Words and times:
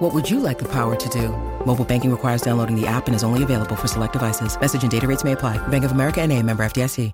What 0.00 0.14
would 0.14 0.30
you 0.30 0.40
like 0.40 0.58
the 0.58 0.64
power 0.64 0.96
to 0.96 1.08
do? 1.10 1.28
Mobile 1.66 1.84
banking 1.84 2.10
requires 2.10 2.40
downloading 2.40 2.74
the 2.74 2.86
app 2.86 3.06
and 3.06 3.14
is 3.14 3.22
only 3.22 3.42
available 3.42 3.76
for 3.76 3.86
select 3.86 4.14
devices. 4.14 4.58
Message 4.58 4.80
and 4.80 4.90
data 4.90 5.06
rates 5.06 5.24
may 5.24 5.32
apply. 5.32 5.58
Bank 5.68 5.84
of 5.84 5.92
America 5.92 6.22
and 6.22 6.32
a 6.32 6.42
member 6.42 6.62
FDIC. 6.64 7.12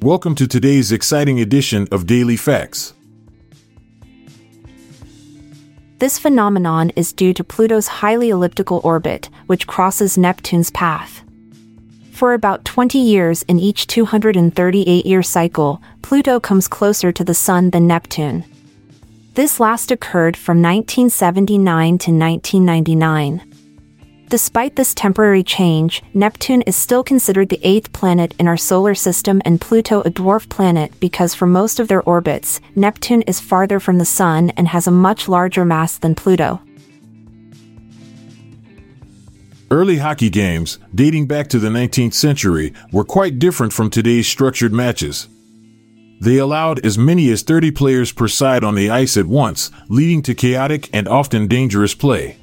Welcome 0.00 0.34
to 0.36 0.48
today's 0.48 0.92
exciting 0.92 1.40
edition 1.40 1.86
of 1.92 2.06
Daily 2.06 2.38
Facts. 2.38 2.94
This 5.98 6.18
phenomenon 6.18 6.88
is 6.96 7.12
due 7.12 7.34
to 7.34 7.44
Pluto's 7.44 7.86
highly 7.86 8.30
elliptical 8.30 8.80
orbit, 8.82 9.28
which 9.44 9.66
crosses 9.66 10.16
Neptune's 10.16 10.70
path. 10.70 11.22
For 12.12 12.32
about 12.32 12.64
20 12.64 12.98
years 12.98 13.42
in 13.42 13.58
each 13.58 13.88
238 13.88 15.04
year 15.04 15.22
cycle, 15.22 15.82
Pluto 16.00 16.40
comes 16.40 16.66
closer 16.66 17.12
to 17.12 17.22
the 17.22 17.34
Sun 17.34 17.72
than 17.72 17.86
Neptune. 17.86 18.46
This 19.36 19.60
last 19.60 19.90
occurred 19.90 20.34
from 20.34 20.62
1979 20.62 21.98
to 21.98 22.10
1999. 22.10 23.42
Despite 24.30 24.76
this 24.76 24.94
temporary 24.94 25.42
change, 25.42 26.02
Neptune 26.14 26.62
is 26.62 26.74
still 26.74 27.04
considered 27.04 27.50
the 27.50 27.60
eighth 27.62 27.92
planet 27.92 28.34
in 28.38 28.48
our 28.48 28.56
solar 28.56 28.94
system 28.94 29.42
and 29.44 29.60
Pluto 29.60 30.00
a 30.00 30.10
dwarf 30.10 30.48
planet 30.48 30.98
because 31.00 31.34
for 31.34 31.44
most 31.44 31.78
of 31.78 31.88
their 31.88 32.02
orbits, 32.04 32.62
Neptune 32.76 33.20
is 33.22 33.38
farther 33.38 33.78
from 33.78 33.98
the 33.98 34.06
Sun 34.06 34.52
and 34.56 34.68
has 34.68 34.86
a 34.86 34.90
much 34.90 35.28
larger 35.28 35.66
mass 35.66 35.98
than 35.98 36.14
Pluto. 36.14 36.62
Early 39.70 39.98
hockey 39.98 40.30
games, 40.30 40.78
dating 40.94 41.26
back 41.26 41.48
to 41.48 41.58
the 41.58 41.68
19th 41.68 42.14
century, 42.14 42.72
were 42.90 43.04
quite 43.04 43.38
different 43.38 43.74
from 43.74 43.90
today's 43.90 44.26
structured 44.26 44.72
matches. 44.72 45.28
They 46.20 46.38
allowed 46.38 46.84
as 46.84 46.96
many 46.96 47.30
as 47.30 47.42
30 47.42 47.70
players 47.72 48.12
per 48.12 48.28
side 48.28 48.64
on 48.64 48.74
the 48.74 48.90
ice 48.90 49.16
at 49.16 49.26
once, 49.26 49.70
leading 49.88 50.22
to 50.22 50.34
chaotic 50.34 50.88
and 50.92 51.06
often 51.06 51.46
dangerous 51.46 51.94
play. 51.94 52.36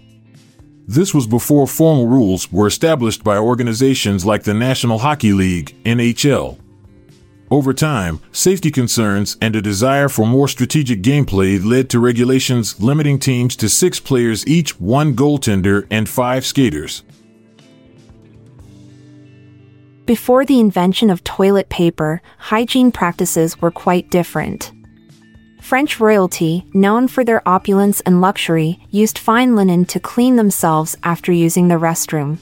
This 0.88 1.14
was 1.14 1.28
before 1.28 1.66
formal 1.66 2.08
rules 2.08 2.52
were 2.52 2.68
established 2.68 3.24
by 3.24 3.38
organizations 3.38 4.26
like 4.26 4.44
the 4.44 4.54
National 4.54 5.00
Hockey 5.00 5.32
League, 5.32 5.76
NHL. 5.86 6.60
Over 7.50 7.74
time, 7.74 8.20
safety 8.32 8.72
concerns 8.72 9.38
and 9.40 9.56
a 9.56 9.62
desire 9.62 10.10
for 10.10 10.26
more 10.26 10.48
strategic 10.48 11.02
gameplay 11.02 11.64
led 11.64 11.90
to 11.92 12.00
regulations 12.00 12.82
limiting 12.82 13.20
teams 13.20 13.56
to 13.58 13.70
six 13.70 14.00
players 14.00 14.46
each, 14.48 14.80
one 14.80 15.16
goaltender, 15.16 15.86
and 15.90 16.10
five 16.10 16.46
skaters. 16.46 17.04
Before 20.06 20.44
the 20.44 20.60
invention 20.60 21.10
of 21.10 21.24
toilet 21.24 21.70
paper, 21.70 22.22
hygiene 22.38 22.92
practices 22.92 23.62
were 23.62 23.72
quite 23.72 24.12
different. 24.12 24.74
French 25.62 26.02
royalty, 26.02 26.66
known 26.74 27.08
for 27.08 27.24
their 27.24 27.48
opulence 27.48 28.02
and 28.02 28.20
luxury, 28.20 28.86
used 28.92 29.18
fine 29.18 29.56
linen 29.56 29.86
to 29.86 30.02
clean 30.02 30.36
themselves 30.36 30.98
after 31.04 31.32
using 31.32 31.70
the 31.70 31.76
restroom. 31.76 32.38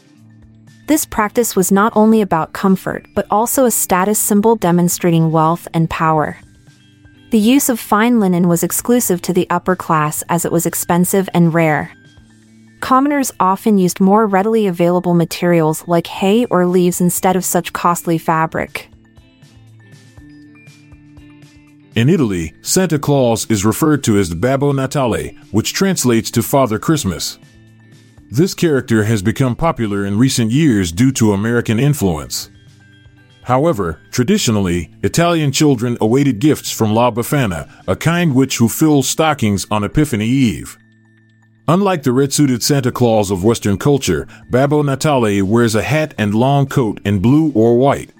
This 0.87 1.05
practice 1.05 1.55
was 1.55 1.71
not 1.71 1.93
only 1.95 2.21
about 2.21 2.51
comfort 2.51 3.05
but 3.13 3.27
also 3.29 3.65
a 3.65 3.71
status 3.71 4.17
symbol 4.17 4.55
demonstrating 4.55 5.31
wealth 5.31 5.67
and 5.71 5.87
power. 5.87 6.39
The 7.29 7.37
use 7.37 7.69
of 7.69 7.79
fine 7.79 8.19
linen 8.19 8.47
was 8.47 8.63
exclusive 8.63 9.21
to 9.21 9.33
the 9.33 9.47
upper 9.51 9.75
class 9.75 10.23
as 10.29 10.45
it 10.45 10.51
was 10.51 10.65
expensive 10.65 11.29
and 11.31 11.53
rare 11.53 11.91
commoners 12.81 13.31
often 13.39 13.77
used 13.77 13.99
more 14.01 14.27
readily 14.27 14.67
available 14.67 15.13
materials 15.13 15.87
like 15.87 16.07
hay 16.07 16.45
or 16.45 16.65
leaves 16.65 16.99
instead 16.99 17.35
of 17.35 17.45
such 17.45 17.71
costly 17.71 18.17
fabric. 18.17 18.89
In 21.95 22.09
Italy, 22.09 22.53
Santa 22.61 22.97
Claus 22.97 23.45
is 23.49 23.65
referred 23.65 24.03
to 24.05 24.17
as 24.17 24.33
Babbo 24.33 24.71
Natale, 24.71 25.35
which 25.51 25.73
translates 25.73 26.31
to 26.31 26.41
Father 26.41 26.79
Christmas. 26.79 27.37
This 28.29 28.53
character 28.53 29.03
has 29.03 29.21
become 29.21 29.57
popular 29.57 30.05
in 30.05 30.17
recent 30.17 30.51
years 30.51 30.93
due 30.93 31.11
to 31.11 31.33
American 31.33 31.79
influence. 31.79 32.49
However, 33.43 33.99
traditionally, 34.09 34.89
Italian 35.03 35.51
children 35.51 35.97
awaited 35.99 36.39
gifts 36.39 36.71
from 36.71 36.93
La 36.93 37.11
Befana, 37.11 37.69
a 37.87 37.95
kind 37.97 38.33
witch 38.33 38.57
who 38.57 38.69
fills 38.69 39.09
stockings 39.09 39.67
on 39.69 39.83
Epiphany 39.83 40.27
Eve. 40.27 40.77
Unlike 41.71 42.03
the 42.03 42.11
red 42.11 42.33
suited 42.33 42.61
Santa 42.61 42.91
Claus 42.91 43.31
of 43.31 43.45
Western 43.45 43.77
culture, 43.77 44.27
Babbo 44.49 44.81
Natale 44.81 45.41
wears 45.41 45.73
a 45.73 45.81
hat 45.81 46.13
and 46.17 46.35
long 46.35 46.65
coat 46.65 46.99
in 47.05 47.19
blue 47.19 47.49
or 47.53 47.77
white. 47.77 48.11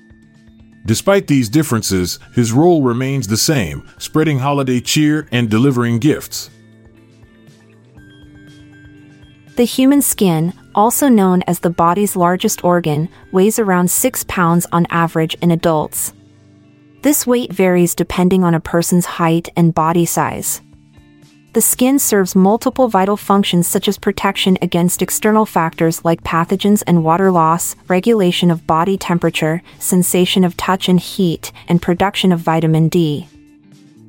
Despite 0.85 1.28
these 1.28 1.50
differences, 1.50 2.17
his 2.34 2.53
role 2.53 2.81
remains 2.81 3.28
the 3.28 3.35
same, 3.35 3.85
spreading 3.97 4.39
holiday 4.39 4.79
cheer 4.79 5.28
and 5.34 5.50
delivering 5.50 6.00
gifts. 6.00 6.50
The 9.57 9.66
human 9.66 10.01
skin, 10.01 10.53
also 10.73 11.09
known 11.09 11.44
as 11.45 11.59
the 11.59 11.69
body's 11.69 12.16
largest 12.16 12.63
organ, 12.63 13.09
weighs 13.33 13.59
around 13.59 13.91
6 13.91 14.23
pounds 14.29 14.66
on 14.72 14.88
average 14.89 15.33
in 15.41 15.51
adults. 15.51 16.13
This 17.01 17.28
weight 17.28 17.51
varies 17.51 17.95
depending 17.95 18.45
on 18.45 18.53
a 18.53 18.62
person's 18.62 19.06
height 19.06 19.50
and 19.57 19.75
body 19.75 20.06
size. 20.06 20.62
The 21.53 21.59
skin 21.59 22.00
serves 22.00 22.34
multiple 22.34 22.88
vital 22.88 23.17
functions 23.17 23.67
such 23.67 23.89
as 23.89 23.97
protection 23.97 24.57
against 24.62 25.01
external 25.01 25.45
factors 25.45 26.06
like 26.06 26.23
pathogens 26.23 26.81
and 26.88 27.03
water 27.03 27.29
loss, 27.29 27.75
regulation 27.89 28.50
of 28.50 28.66
body 28.66 28.97
temperature, 28.97 29.62
sensation 29.78 30.45
of 30.45 30.56
touch 30.56 30.88
and 30.88 30.97
heat, 30.97 31.51
and 31.67 31.81
production 31.81 32.31
of 32.31 32.39
vitamin 32.39 32.88
D. 32.88 33.28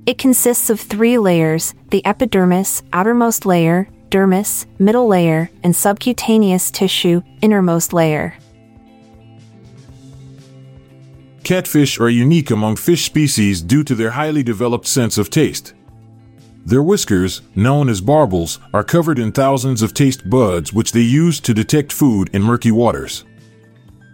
It 0.06 0.18
consists 0.18 0.70
of 0.70 0.80
three 0.80 1.18
layers 1.18 1.74
the 1.90 2.06
epidermis, 2.06 2.84
outermost 2.92 3.44
layer, 3.44 3.88
dermis, 4.08 4.66
middle 4.78 5.08
layer, 5.08 5.50
and 5.64 5.74
subcutaneous 5.74 6.70
tissue, 6.70 7.22
innermost 7.40 7.92
layer. 7.92 8.36
Catfish 11.42 11.98
are 11.98 12.08
unique 12.08 12.52
among 12.52 12.76
fish 12.76 13.04
species 13.04 13.62
due 13.62 13.82
to 13.82 13.96
their 13.96 14.12
highly 14.12 14.44
developed 14.44 14.86
sense 14.86 15.18
of 15.18 15.28
taste. 15.28 15.74
Their 16.64 16.82
whiskers, 16.82 17.42
known 17.56 17.88
as 17.88 18.00
barbels, 18.00 18.58
are 18.72 18.84
covered 18.84 19.18
in 19.18 19.32
thousands 19.32 19.82
of 19.82 19.94
taste 19.94 20.30
buds 20.30 20.72
which 20.72 20.92
they 20.92 21.00
use 21.00 21.40
to 21.40 21.54
detect 21.54 21.92
food 21.92 22.30
in 22.32 22.42
murky 22.42 22.70
waters. 22.70 23.24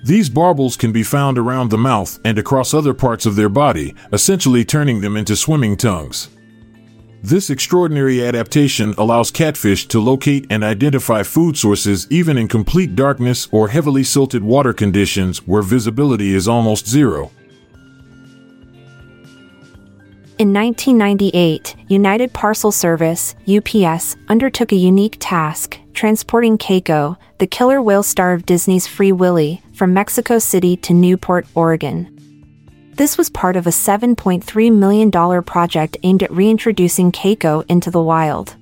These 0.04 0.30
barbels 0.30 0.76
can 0.78 0.92
be 0.92 1.02
found 1.02 1.36
around 1.38 1.70
the 1.70 1.78
mouth 1.78 2.18
and 2.24 2.38
across 2.38 2.72
other 2.72 2.94
parts 2.94 3.26
of 3.26 3.36
their 3.36 3.48
body, 3.48 3.94
essentially 4.12 4.64
turning 4.64 5.00
them 5.00 5.16
into 5.16 5.36
swimming 5.36 5.76
tongues. 5.76 6.28
This 7.22 7.50
extraordinary 7.50 8.24
adaptation 8.24 8.94
allows 8.96 9.32
catfish 9.32 9.86
to 9.88 10.00
locate 10.00 10.46
and 10.50 10.62
identify 10.62 11.24
food 11.24 11.56
sources 11.58 12.06
even 12.10 12.38
in 12.38 12.46
complete 12.46 12.94
darkness 12.94 13.48
or 13.50 13.68
heavily 13.68 14.04
silted 14.04 14.44
water 14.44 14.72
conditions 14.72 15.46
where 15.46 15.62
visibility 15.62 16.32
is 16.32 16.46
almost 16.46 16.86
zero. 16.86 17.32
In 20.38 20.52
1998, 20.52 21.74
United 21.88 22.32
Parcel 22.32 22.70
Service, 22.70 23.34
UPS, 23.48 24.14
undertook 24.28 24.70
a 24.70 24.76
unique 24.76 25.16
task, 25.18 25.76
transporting 25.94 26.56
Keiko, 26.56 27.16
the 27.38 27.46
killer 27.48 27.82
whale 27.82 28.04
star 28.04 28.34
of 28.34 28.46
Disney's 28.46 28.86
Free 28.86 29.10
Willy, 29.10 29.60
from 29.72 29.92
Mexico 29.92 30.38
City 30.38 30.76
to 30.76 30.94
Newport, 30.94 31.44
Oregon. 31.56 32.14
This 32.94 33.18
was 33.18 33.28
part 33.28 33.56
of 33.56 33.66
a 33.66 33.70
$7.3 33.70 34.72
million 34.72 35.42
project 35.42 35.96
aimed 36.04 36.22
at 36.22 36.30
reintroducing 36.30 37.10
Keiko 37.10 37.64
into 37.68 37.90
the 37.90 38.00
wild. 38.00 38.54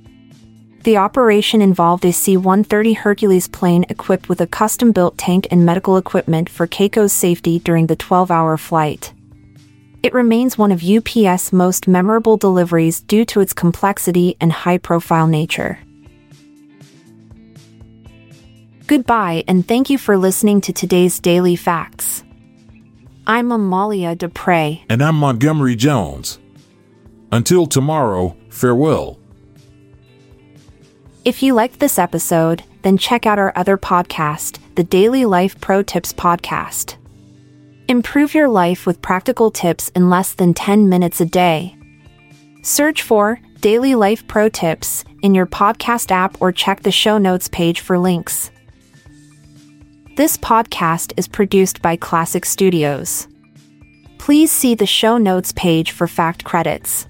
The 0.85 0.97
operation 0.97 1.61
involved 1.61 2.07
a 2.07 2.13
C 2.15 2.39
130 2.39 2.95
Hercules 2.95 3.49
plane 3.49 3.85
equipped 3.91 4.31
with 4.31 4.41
a 4.41 4.47
custom 4.47 4.93
built 4.93 5.19
tank 5.19 5.47
and 5.51 5.67
medical 5.67 5.99
equipment 5.99 6.49
for 6.49 6.67
Keiko's 6.67 7.13
safety 7.13 7.59
during 7.59 7.89
the 7.89 7.97
12 7.97 8.31
hour 8.31 8.57
flight. 8.57 9.13
It 10.07 10.15
remains 10.15 10.57
one 10.57 10.71
of 10.71 10.85
UPS' 10.85 11.53
most 11.53 11.89
memorable 11.89 12.37
deliveries 12.37 13.01
due 13.01 13.25
to 13.25 13.41
its 13.41 13.53
complexity 13.53 14.37
and 14.41 14.53
high 14.53 14.79
profile 14.79 15.27
nature. 15.27 15.81
Goodbye 18.87 19.43
and 19.49 19.67
thank 19.67 19.91
you 19.91 19.99
for 19.99 20.17
listening 20.17 20.61
to 20.61 20.73
today's 20.73 21.19
Daily 21.19 21.57
Facts. 21.57 22.23
I'm 23.27 23.51
Amalia 23.51 24.15
Dupre. 24.15 24.79
And 24.89 25.03
I'm 25.03 25.17
Montgomery 25.17 25.75
Jones. 25.75 26.39
Until 27.33 27.67
tomorrow, 27.67 28.37
farewell. 28.49 29.19
If 31.25 31.43
you 31.43 31.53
liked 31.53 31.81
this 31.81 31.99
episode, 31.99 32.63
then 32.83 32.97
check 32.97 33.27
out 33.27 33.41
our 33.41 33.53
other 33.57 33.77
podcast, 33.77 34.61
the 34.77 34.85
Daily 34.85 35.25
Life 35.25 35.61
Pro 35.61 35.83
Tips 35.83 36.13
Podcast. 36.13 36.95
Improve 37.89 38.35
your 38.35 38.49
life 38.49 38.85
with 38.85 39.01
practical 39.01 39.49
tips 39.49 39.91
in 39.91 40.11
less 40.11 40.33
than 40.33 40.53
10 40.55 40.89
minutes 40.89 41.21
a 41.21 41.25
day. 41.25 41.77
Search 42.63 43.03
for 43.03 43.39
Daily 43.61 43.95
Life 43.95 44.27
Pro 44.27 44.49
Tips 44.49 45.05
in 45.23 45.37
your 45.37 45.47
podcast 45.47 46.11
app 46.11 46.43
or 46.43 46.51
check 46.51 46.81
the 46.81 46.91
show 46.91 47.17
notes 47.17 47.47
page 47.47 47.79
for 47.79 47.97
links. 47.97 48.51
This 50.17 50.37
podcast 50.37 51.13
is 51.17 51.29
produced 51.29 51.81
by 51.81 51.97
Klassic 51.97 52.45
Studios. 52.45 53.29
Please 54.19 54.51
see 54.51 54.75
the 54.75 54.85
show 54.85 55.17
notes 55.17 55.53
page 55.53 55.93
for 55.93 56.09
fact 56.09 56.43
credits. 56.43 57.07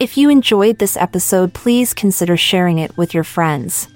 If 0.00 0.16
you 0.16 0.30
enjoyed 0.30 0.78
this 0.78 0.96
episode, 0.96 1.52
please 1.52 1.92
consider 1.92 2.38
sharing 2.38 2.78
it 2.78 2.96
with 2.96 3.12
your 3.12 3.24
friends. 3.24 3.88